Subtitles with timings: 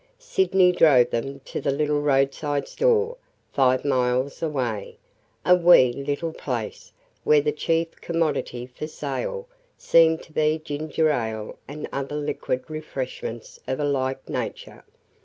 [0.17, 3.17] Sydney drove them to the little roadside store,
[3.53, 4.97] five miles away–
[5.45, 6.91] a wee little place
[7.23, 13.59] where the chief commodity for sale seemed to be ginger ale and other liquid refreshment
[13.67, 14.83] of a like nature.